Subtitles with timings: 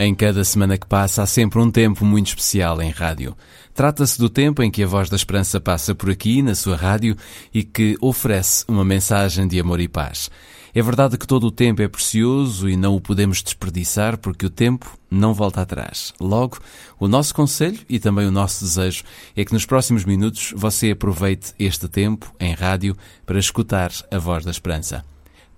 [0.00, 3.36] Em cada semana que passa há sempre um tempo muito especial em rádio.
[3.74, 7.16] Trata-se do tempo em que a Voz da Esperança passa por aqui, na sua rádio,
[7.52, 10.30] e que oferece uma mensagem de amor e paz.
[10.72, 14.50] É verdade que todo o tempo é precioso e não o podemos desperdiçar porque o
[14.50, 16.14] tempo não volta atrás.
[16.20, 16.58] Logo,
[17.00, 19.02] o nosso conselho e também o nosso desejo
[19.34, 24.44] é que nos próximos minutos você aproveite este tempo em rádio para escutar a Voz
[24.44, 25.04] da Esperança.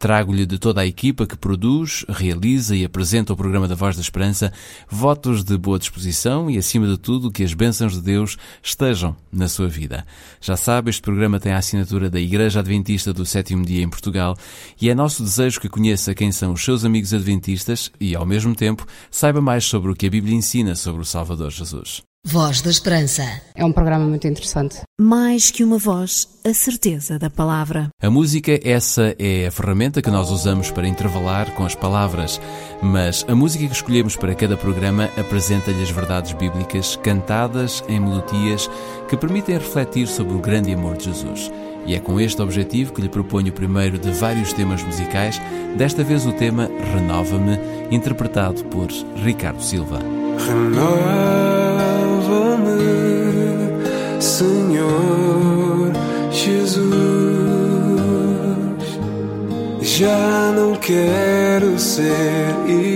[0.00, 4.00] Trago-lhe de toda a equipa que produz, realiza e apresenta o programa da Voz da
[4.00, 4.50] Esperança
[4.88, 9.46] votos de boa disposição e, acima de tudo, que as bênçãos de Deus estejam na
[9.46, 10.06] sua vida.
[10.40, 14.38] Já sabe, este programa tem a assinatura da Igreja Adventista do Sétimo Dia em Portugal
[14.80, 18.54] e é nosso desejo que conheça quem são os seus amigos adventistas e, ao mesmo
[18.54, 22.10] tempo, saiba mais sobre o que a Bíblia ensina sobre o Salvador Jesus.
[22.24, 23.24] Voz da Esperança.
[23.54, 24.80] É um programa muito interessante.
[25.01, 27.88] Mais que uma voz, a certeza da palavra.
[28.01, 32.38] A música, essa é a ferramenta que nós usamos para intervalar com as palavras,
[32.82, 38.71] mas a música que escolhemos para cada programa apresenta-lhe as verdades bíblicas cantadas em melodias
[39.09, 41.51] que permitem refletir sobre o grande amor de Jesus.
[41.87, 45.41] E é com este objetivo que lhe proponho o primeiro de vários temas musicais,
[45.74, 47.59] desta vez o tema Renova-me,
[47.91, 50.01] interpretado por Ricardo Silva.
[50.46, 51.60] Renova-me,
[62.01, 62.90] ser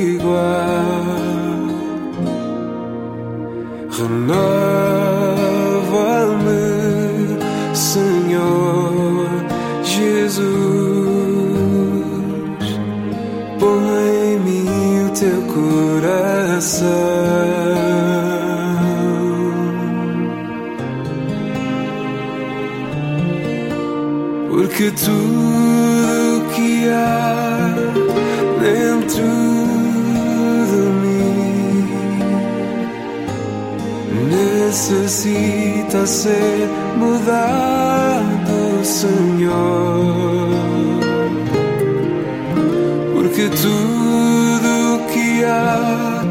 [43.45, 46.23] Porque tudo que há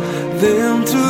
[0.41, 1.02] dentro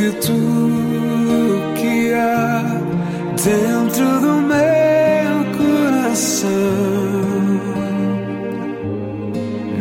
[0.00, 2.62] Porque tudo que há
[3.36, 6.48] dentro do meu coração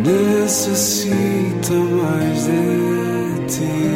[0.03, 3.88] necessita mais de ti.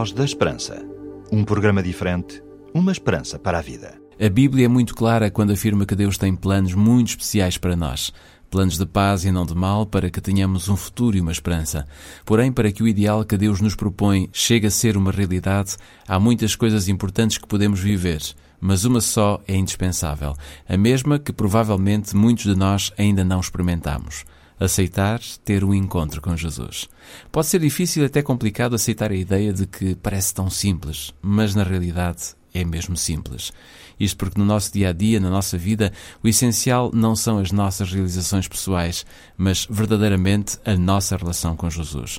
[0.00, 0.82] Voz da Esperança.
[1.30, 2.42] Um programa diferente,
[2.72, 4.00] uma esperança para a vida.
[4.18, 8.10] A Bíblia é muito clara quando afirma que Deus tem planos muito especiais para nós.
[8.50, 11.86] Planos de paz e não de mal, para que tenhamos um futuro e uma esperança.
[12.24, 15.76] Porém, para que o ideal que Deus nos propõe chegue a ser uma realidade,
[16.08, 18.22] há muitas coisas importantes que podemos viver,
[18.58, 20.34] mas uma só é indispensável,
[20.66, 24.24] a mesma que provavelmente muitos de nós ainda não experimentamos
[24.60, 26.86] aceitar ter um encontro com Jesus.
[27.32, 31.54] Pode ser difícil e até complicado aceitar a ideia de que parece tão simples, mas
[31.54, 33.52] na realidade é mesmo simples.
[33.98, 35.92] Isto porque no nosso dia a dia, na nossa vida,
[36.22, 39.04] o essencial não são as nossas realizações pessoais,
[39.36, 42.18] mas verdadeiramente a nossa relação com Jesus.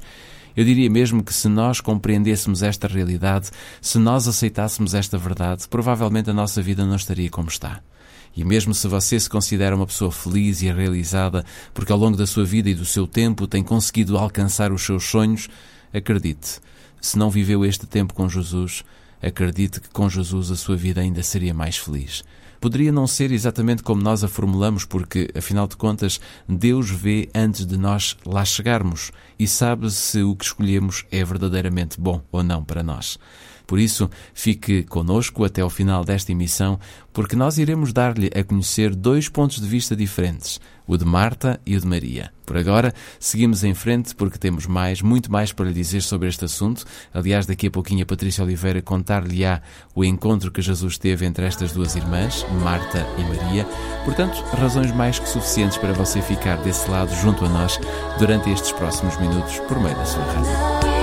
[0.56, 3.50] Eu diria mesmo que se nós compreendêssemos esta realidade,
[3.82, 7.82] se nós aceitássemos esta verdade, provavelmente a nossa vida não estaria como está.
[8.36, 12.26] E mesmo se você se considera uma pessoa feliz e realizada, porque ao longo da
[12.26, 15.50] sua vida e do seu tempo tem conseguido alcançar os seus sonhos,
[15.94, 16.60] acredite,
[17.02, 18.84] se não viveu este tempo com Jesus,
[19.22, 22.24] acredite que com Jesus a sua vida ainda seria mais feliz.
[22.62, 27.66] Poderia não ser exatamente como nós a formulamos, porque, afinal de contas, Deus vê antes
[27.66, 32.64] de nós lá chegarmos e sabe se o que escolhemos é verdadeiramente bom ou não
[32.64, 33.18] para nós.
[33.72, 36.78] Por isso, fique conosco até ao final desta emissão,
[37.14, 41.78] porque nós iremos dar-lhe a conhecer dois pontos de vista diferentes, o de Marta e
[41.78, 42.34] o de Maria.
[42.46, 46.44] Por agora, seguimos em frente porque temos mais, muito mais para lhe dizer sobre este
[46.44, 46.84] assunto.
[47.14, 49.62] Aliás, daqui a pouquinho a Patrícia Oliveira contar-lhe-á
[49.96, 53.66] o encontro que Jesus teve entre estas duas irmãs, Marta e Maria.
[54.04, 57.80] Portanto, razões mais que suficientes para você ficar desse lado junto a nós
[58.20, 61.01] durante estes próximos minutos por meio da sua rádio.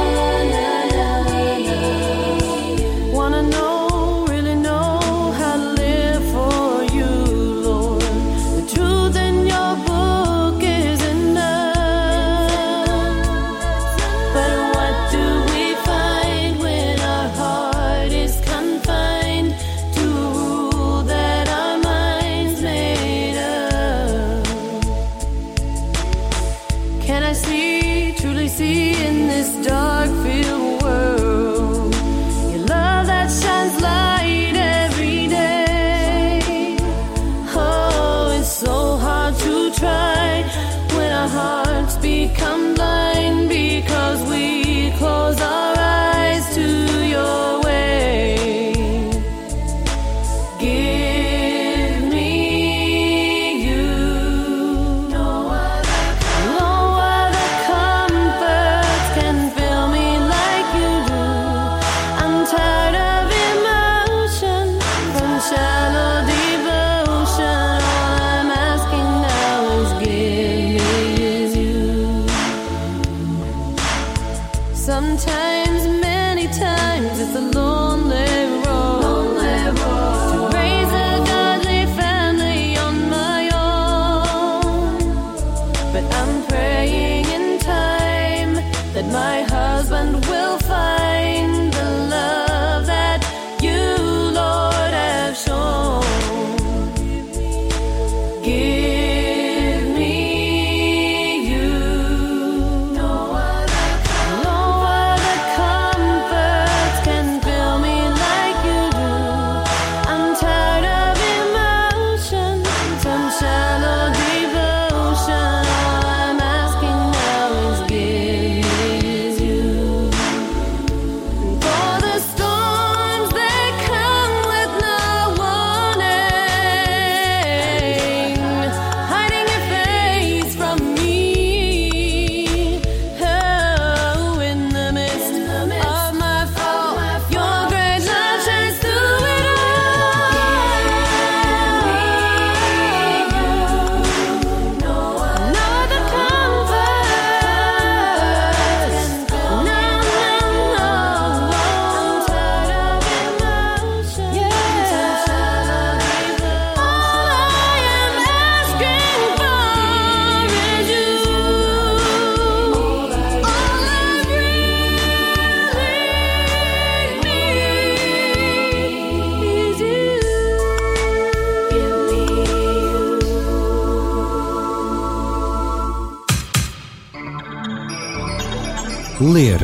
[179.28, 179.61] Ler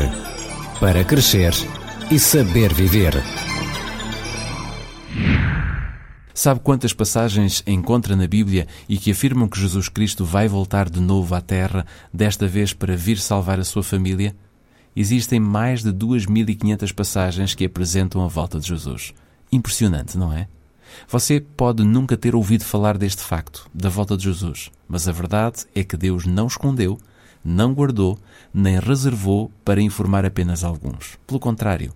[0.78, 1.54] para crescer
[2.10, 3.14] e saber viver.
[6.34, 11.00] Sabe quantas passagens encontra na Bíblia e que afirmam que Jesus Cristo vai voltar de
[11.00, 14.36] novo à Terra, desta vez para vir salvar a sua família?
[14.94, 19.14] Existem mais de 2.500 passagens que apresentam a volta de Jesus.
[19.50, 20.46] Impressionante, não é?
[21.08, 25.64] Você pode nunca ter ouvido falar deste facto, da volta de Jesus, mas a verdade
[25.74, 27.00] é que Deus não escondeu,
[27.44, 28.18] não guardou,
[28.52, 31.18] nem reservou para informar apenas alguns.
[31.26, 31.92] Pelo contrário,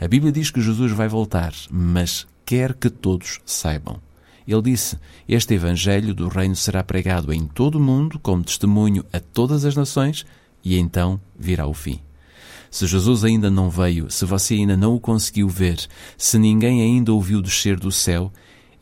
[0.00, 4.00] a Bíblia diz que Jesus vai voltar, mas quer que todos saibam.
[4.46, 9.20] Ele disse: Este Evangelho do Reino será pregado em todo o mundo como testemunho a
[9.20, 10.24] todas as nações,
[10.64, 12.00] e então virá o fim.
[12.70, 17.12] Se Jesus ainda não veio, se você ainda não o conseguiu ver, se ninguém ainda
[17.12, 18.32] ouviu descer do céu,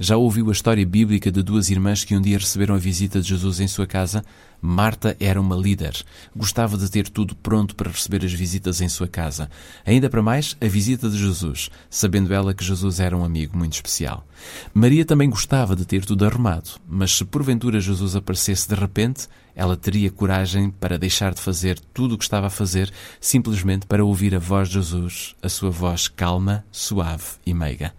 [0.00, 3.28] Já ouviu a história bíblica de duas irmãs que um dia receberam a visita de
[3.30, 4.24] Jesus em sua casa?
[4.62, 5.92] Marta era uma líder.
[6.36, 9.50] Gostava de ter tudo pronto para receber as visitas em sua casa.
[9.84, 13.72] Ainda para mais, a visita de Jesus, sabendo ela que Jesus era um amigo muito
[13.72, 14.24] especial.
[14.72, 19.76] Maria também gostava de ter tudo arrumado, mas se porventura Jesus aparecesse de repente, ela
[19.76, 24.32] teria coragem para deixar de fazer tudo o que estava a fazer simplesmente para ouvir
[24.32, 27.92] a voz de Jesus, a sua voz calma, suave e meiga.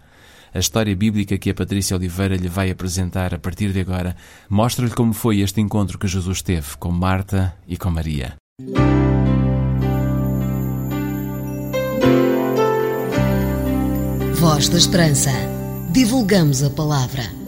[0.52, 4.16] A história bíblica que a Patrícia Oliveira lhe vai apresentar a partir de agora
[4.48, 8.34] mostra-lhe como foi este encontro que Jesus teve com Marta e com Maria.
[14.34, 15.30] Voz da Esperança.
[15.92, 17.39] Divulgamos a palavra.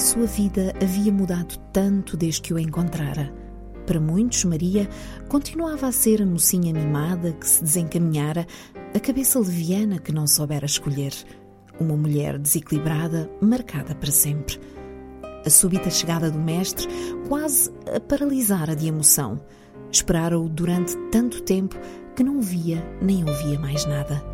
[0.00, 3.30] Sua vida havia mudado tanto desde que o encontrara.
[3.86, 4.88] Para muitos, Maria
[5.28, 8.46] continuava a ser a mocinha mimada que se desencaminhara,
[8.94, 11.12] a cabeça leviana que não soubera escolher.
[11.78, 14.58] Uma mulher desequilibrada, marcada para sempre.
[15.44, 16.88] A súbita chegada do mestre
[17.28, 19.38] quase a paralisara de emoção.
[19.92, 21.78] Esperara-o durante tanto tempo
[22.16, 24.24] que não via nem ouvia mais nada.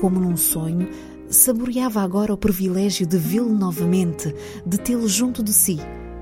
[0.00, 0.88] Como num sonho,
[1.28, 5.78] saboreava agora o privilégio de vê-lo novamente, de tê-lo junto de si,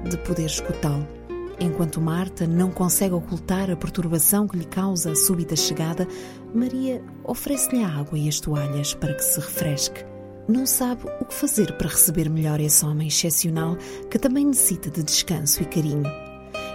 [0.09, 1.07] de poder escutá-lo.
[1.61, 6.09] Enquanto Marta não consegue ocultar a perturbação que lhe causa a súbita chegada,
[6.55, 10.05] Maria oferece-lhe a água e as toalhas para que se refresque.
[10.49, 13.77] Não sabe o que fazer para receber melhor esse homem excepcional
[14.11, 16.11] que também necessita de descanso e carinho.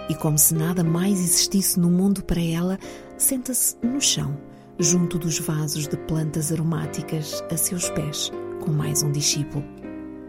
[0.08, 2.78] E como se nada mais existisse no mundo para ela,
[3.18, 4.38] senta-se no chão,
[4.78, 8.30] junto dos vasos de plantas aromáticas a seus pés,
[8.60, 9.64] com mais um discípulo.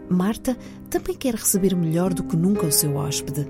[0.08, 0.56] Marta
[0.88, 3.46] também quer receber melhor do que nunca o seu hóspede,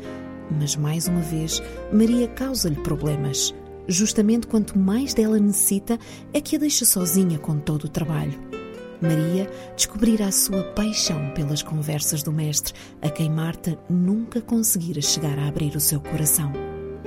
[0.59, 3.54] mas mais uma vez Maria causa-lhe problemas.
[3.88, 5.99] Justamente quanto mais dela necessita,
[6.35, 8.38] é que a deixa sozinha com todo o trabalho.
[9.00, 15.38] Maria descobrirá a sua paixão pelas conversas do Mestre, a quem Marta nunca conseguira chegar
[15.38, 16.52] a abrir o seu coração.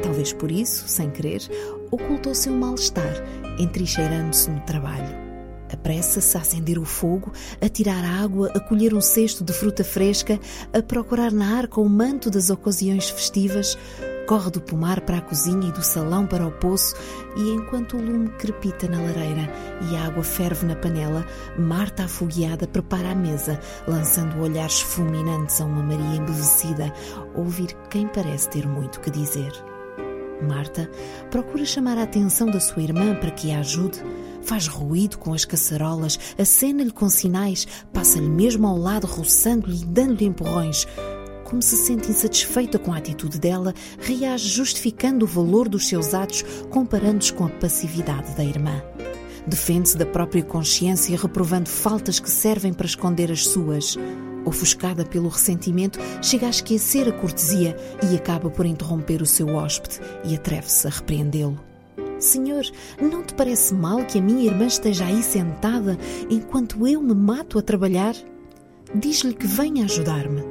[0.01, 1.47] Talvez por isso, sem querer,
[1.93, 3.23] ocultou seu mal-estar,
[3.59, 5.23] entrincheirando-se no trabalho.
[5.71, 7.31] Apressa-se a acender o fogo,
[7.61, 10.39] a tirar água, a colher um cesto de fruta fresca,
[10.71, 13.77] a procurar na arca o manto das ocasiões festivas,
[14.27, 16.95] corre do pomar para a cozinha e do salão para o poço,
[17.35, 19.51] e enquanto o lume crepita na lareira
[19.89, 21.25] e a água ferve na panela,
[21.57, 26.93] Marta afogueada prepara a mesa, lançando olhares fulminantes a uma Maria embevecida,
[27.35, 29.72] ouvir quem parece ter muito que dizer.
[30.43, 30.89] Marta
[31.31, 33.99] procura chamar a atenção da sua irmã para que a ajude.
[34.41, 40.25] Faz ruído com as caçarolas, acena-lhe com sinais, passa-lhe mesmo ao lado, roçando-lhe e dando-lhe
[40.25, 40.85] empurrões.
[41.45, 46.43] Como se sente insatisfeita com a atitude dela, reage justificando o valor dos seus atos,
[46.69, 48.81] comparando-os com a passividade da irmã.
[49.45, 53.97] Defende-se da própria consciência, reprovando faltas que servem para esconder as suas.
[54.45, 57.75] Ofuscada pelo ressentimento, chega a esquecer a cortesia
[58.11, 61.59] e acaba por interromper o seu hóspede e atreve-se a repreendê-lo.
[62.19, 62.63] Senhor,
[63.01, 65.97] não te parece mal que a minha irmã esteja aí sentada
[66.29, 68.15] enquanto eu me mato a trabalhar?
[68.95, 70.41] Diz-lhe que venha ajudar-me.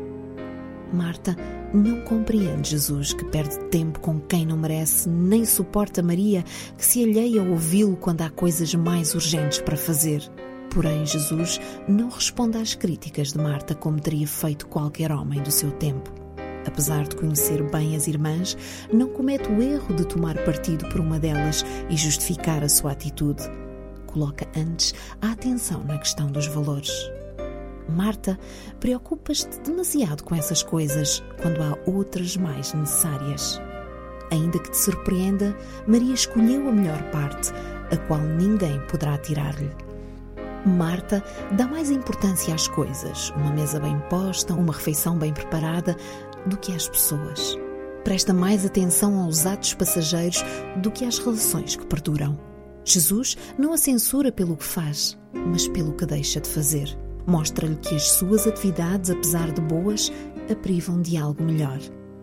[0.93, 1.37] Marta
[1.73, 6.45] não compreende Jesus, que perde tempo com quem não merece, nem suporta Maria,
[6.77, 10.23] que se alheia a ouvi-lo quando há coisas mais urgentes para fazer.
[10.73, 15.71] Porém, Jesus não responde às críticas de Marta como teria feito qualquer homem do seu
[15.73, 16.11] tempo.
[16.67, 18.57] Apesar de conhecer bem as irmãs,
[18.91, 23.43] não comete o erro de tomar partido por uma delas e justificar a sua atitude.
[24.07, 26.93] Coloca antes a atenção na questão dos valores.
[27.89, 28.39] Marta,
[28.81, 33.61] preocupas-te demasiado com essas coisas quando há outras mais necessárias.
[34.31, 35.55] Ainda que te surpreenda,
[35.87, 37.53] Maria escolheu a melhor parte,
[37.91, 39.92] a qual ninguém poderá tirar-lhe.
[40.65, 41.25] Marta
[41.57, 45.97] dá mais importância às coisas, uma mesa bem posta, uma refeição bem preparada,
[46.47, 47.59] do que às pessoas.
[48.05, 50.45] Presta mais atenção aos atos passageiros
[50.77, 52.39] do que às relações que perduram.
[52.85, 56.97] Jesus não a censura pelo que faz, mas pelo que deixa de fazer.
[57.27, 60.13] Mostra-lhe que as suas atividades, apesar de boas,
[60.51, 61.79] a privam de algo melhor.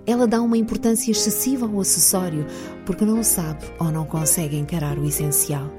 [0.06, 2.45] Ela dá uma importância excessiva ao acessório
[2.86, 5.78] porque não sabe ou não consegue encarar o essencial.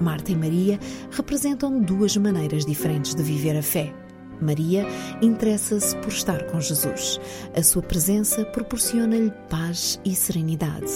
[0.00, 0.78] Marta e Maria
[1.10, 3.92] representam duas maneiras diferentes de viver a fé.
[4.40, 4.86] Maria
[5.22, 7.18] interessa-se por estar com Jesus.
[7.56, 10.92] A sua presença proporciona-lhe paz e serenidade.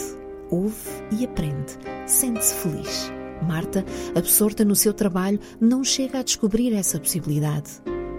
[0.50, 0.76] Ouve
[1.12, 3.10] e aprende, sente-se feliz.
[3.46, 3.84] Marta,
[4.14, 7.70] absorta no seu trabalho, não chega a descobrir essa possibilidade.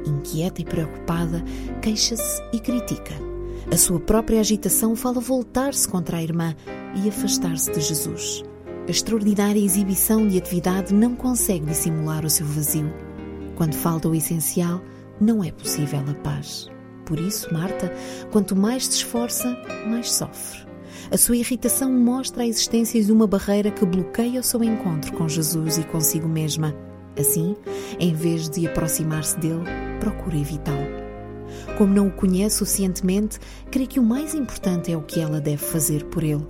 [0.06, 1.44] Inquieta e preocupada,
[1.82, 3.14] queixa-se e critica.
[3.72, 6.56] A sua própria agitação fala voltar-se contra a irmã
[6.96, 8.44] e afastar-se de Jesus.
[8.92, 12.94] A extraordinária exibição de atividade não consegue dissimular o seu vazio.
[13.56, 14.82] Quando falta o essencial,
[15.18, 16.70] não é possível a paz.
[17.06, 17.90] Por isso, Marta,
[18.34, 20.68] quanto mais se esforça, mais sofre.
[21.10, 25.26] A sua irritação mostra a existência de uma barreira que bloqueia o seu encontro com
[25.26, 26.76] Jesus e consigo mesma.
[27.18, 27.56] Assim,
[27.98, 29.64] em vez de aproximar-se dele,
[30.02, 31.78] procura evitá-lo.
[31.78, 33.40] Como não o conhece suficientemente,
[33.72, 36.46] crê que o mais importante é o que ela deve fazer por ele.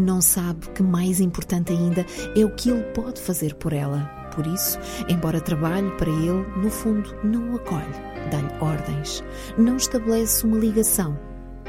[0.00, 4.00] Não sabe que mais importante ainda é o que ele pode fazer por ela.
[4.34, 4.78] Por isso,
[5.10, 7.92] embora trabalhe para ele, no fundo não o acolhe,
[8.30, 9.22] dá-lhe ordens,
[9.58, 11.18] não estabelece uma ligação.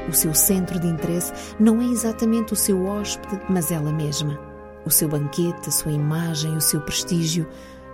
[0.08, 4.40] O seu centro de interesse não é exatamente o seu hóspede, mas ela mesma.
[4.86, 7.46] O seu banquete, a sua imagem, o seu prestígio.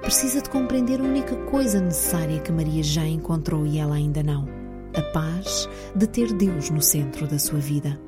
[0.03, 4.46] Precisa de compreender a única coisa necessária que Maria já encontrou e ela ainda não:
[4.94, 7.98] a paz de ter Deus no centro da sua vida.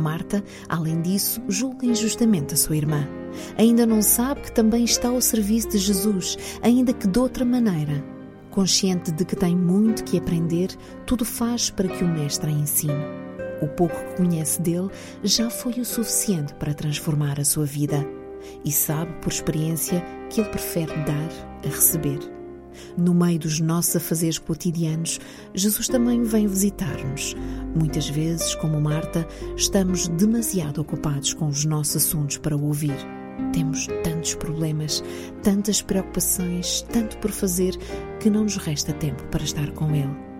[0.00, 3.06] Marta, além disso, julga injustamente a sua irmã.
[3.56, 8.02] Ainda não sabe que também está ao serviço de Jesus, ainda que de outra maneira.
[8.50, 10.70] Consciente de que tem muito que aprender,
[11.06, 12.92] tudo faz para que o Mestre a ensine.
[13.62, 14.88] O pouco que conhece dele
[15.22, 18.04] já foi o suficiente para transformar a sua vida.
[18.64, 21.28] E sabe, por experiência, que ele prefere dar
[21.64, 22.39] a receber.
[22.96, 25.20] No meio dos nossos afazeres cotidianos,
[25.54, 27.34] Jesus também vem visitar-nos.
[27.74, 32.96] Muitas vezes, como Marta, estamos demasiado ocupados com os nossos assuntos para o ouvir.
[33.52, 35.02] Temos tantos problemas,
[35.42, 37.76] tantas preocupações, tanto por fazer,
[38.20, 40.30] que não nos resta tempo para estar com Ele.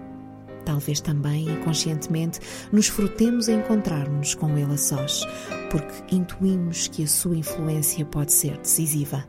[0.64, 2.38] Talvez também, inconscientemente,
[2.70, 5.26] nos frutemos a encontrar-nos com Ele a sós,
[5.70, 9.24] porque intuímos que a sua influência pode ser decisiva.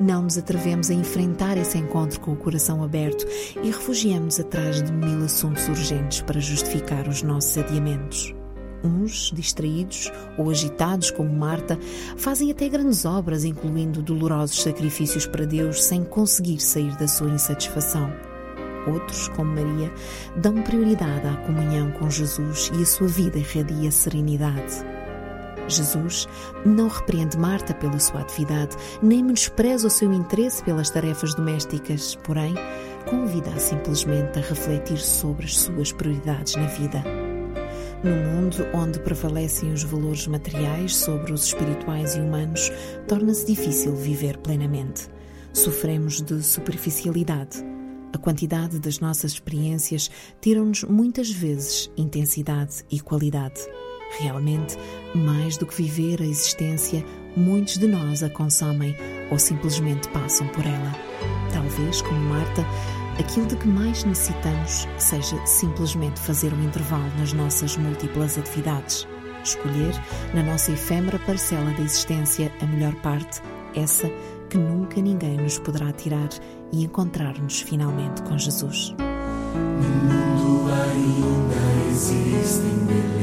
[0.00, 3.26] Não nos atrevemos a enfrentar esse encontro com o coração aberto
[3.62, 8.32] e refugiamos atrás de mil assuntos urgentes para justificar os nossos adiamentos.
[8.84, 11.76] Uns, distraídos ou agitados como Marta,
[12.16, 18.12] fazem até grandes obras, incluindo dolorosos sacrifícios para Deus, sem conseguir sair da sua insatisfação.
[18.86, 19.92] Outros, como Maria,
[20.36, 24.97] dão prioridade à comunhão com Jesus e a sua vida irradia serenidade.
[25.68, 26.26] Jesus
[26.64, 32.54] não repreende Marta pela sua atividade, nem menospreza o seu interesse pelas tarefas domésticas, porém,
[33.08, 37.02] convida-a simplesmente a refletir sobre as suas prioridades na vida.
[38.02, 42.70] No mundo onde prevalecem os valores materiais sobre os espirituais e humanos,
[43.08, 45.08] torna-se difícil viver plenamente.
[45.52, 47.58] Sofremos de superficialidade.
[48.12, 53.60] A quantidade das nossas experiências tira-nos muitas vezes intensidade e qualidade.
[54.16, 54.76] Realmente,
[55.14, 57.04] mais do que viver a existência,
[57.36, 58.96] muitos de nós a consomem
[59.30, 60.94] ou simplesmente passam por ela.
[61.52, 62.64] Talvez, como Marta,
[63.18, 69.06] aquilo de que mais necessitamos seja simplesmente fazer um intervalo nas nossas múltiplas atividades.
[69.44, 69.94] Escolher,
[70.34, 73.40] na nossa efêmera parcela da existência, a melhor parte,
[73.74, 74.10] essa
[74.48, 76.28] que nunca ninguém nos poderá tirar
[76.72, 78.94] e encontrar-nos finalmente com Jesus.
[78.98, 83.17] No mundo ainda existem belezas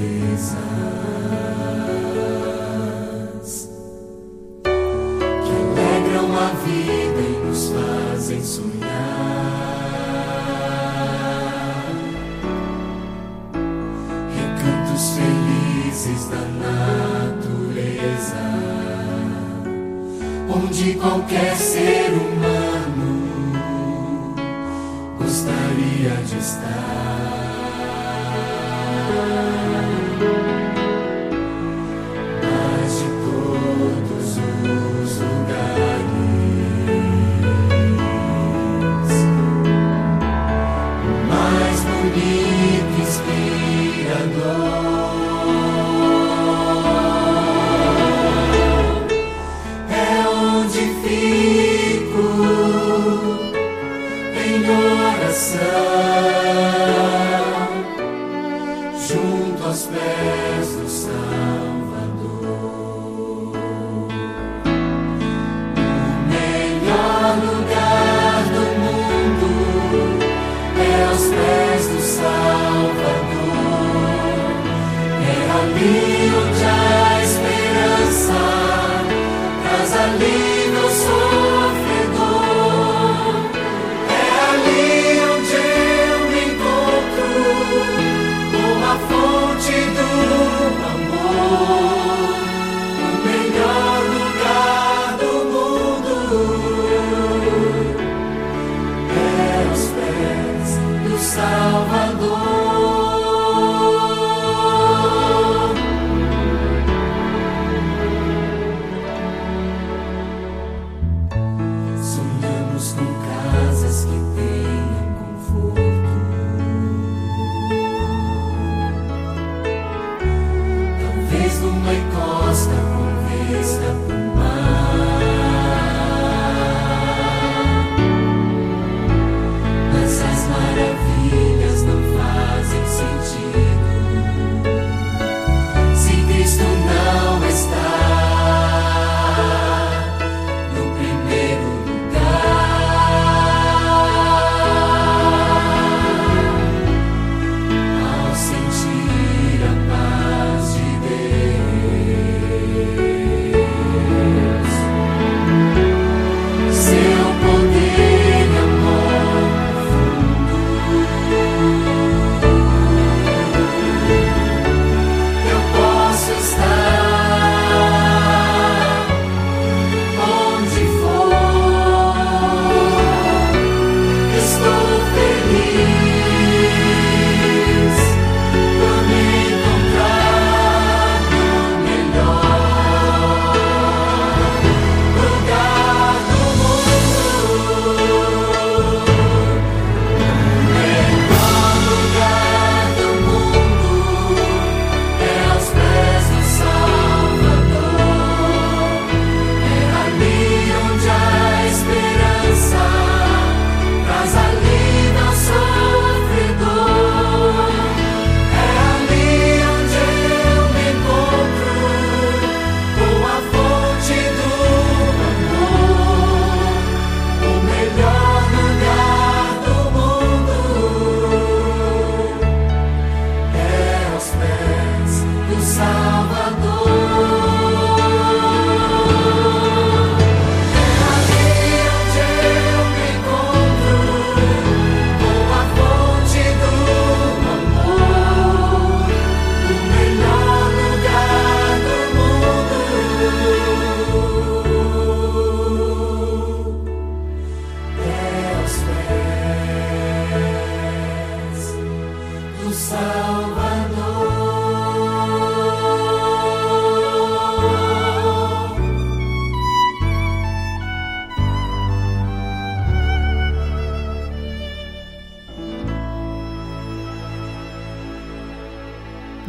[5.43, 8.75] que alegram a vida e nos fazem sonhar.
[14.35, 18.43] Recantos felizes da natureza,
[20.49, 22.34] onde qualquer ser humano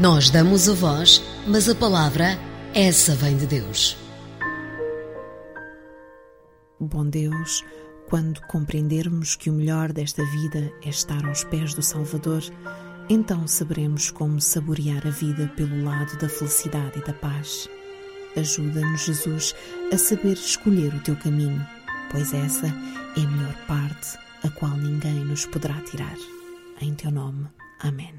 [0.09, 2.38] Nós damos a voz, mas a palavra,
[2.73, 3.99] essa vem de Deus.
[6.79, 7.64] Bom Deus,
[8.09, 12.40] quando compreendermos que o melhor desta vida é estar aos pés do Salvador,
[13.09, 17.69] então saberemos como saborear a vida pelo lado da felicidade e da paz.
[18.37, 19.57] Ajuda-nos, Jesus,
[19.92, 21.66] a saber escolher o teu caminho,
[22.12, 26.16] pois essa é a melhor parte, a qual ninguém nos poderá tirar.
[26.81, 27.49] Em teu nome.
[27.81, 28.14] Amém.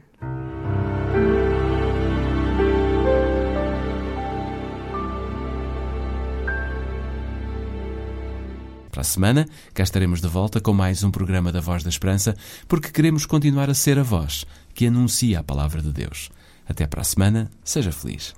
[8.97, 12.35] Para a semana, cá estaremos de volta com mais um programa da Voz da Esperança,
[12.67, 16.31] porque queremos continuar a ser a voz que anuncia a palavra de Deus.
[16.67, 18.33] Até para a semana, seja feliz.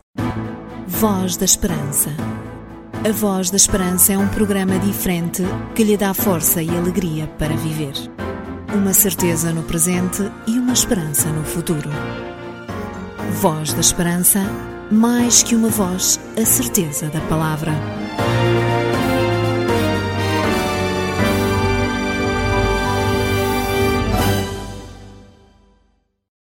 [0.85, 2.09] Voz da Esperança.
[3.07, 5.43] A Voz da Esperança é um programa diferente
[5.73, 7.93] que lhe dá força e alegria para viver.
[8.75, 11.89] Uma certeza no presente e uma esperança no futuro.
[13.39, 14.41] Voz da Esperança,
[14.91, 18.08] mais que uma voz, a certeza da palavra.